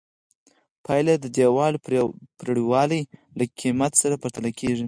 [0.85, 1.73] پایله یې د دیوال
[2.39, 3.01] پرېړوالي
[3.37, 4.73] له قېمت سره پرتله کړئ.